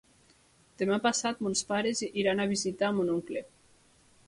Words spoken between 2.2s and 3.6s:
iran a visitar mon oncle.